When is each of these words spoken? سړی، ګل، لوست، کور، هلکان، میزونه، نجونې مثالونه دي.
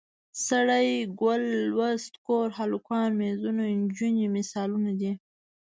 سړی، 0.47 0.89
ګل، 1.21 1.43
لوست، 1.71 2.13
کور، 2.25 2.47
هلکان، 2.59 3.09
میزونه، 3.21 3.63
نجونې 3.81 4.25
مثالونه 4.35 4.91
دي. 4.99 5.11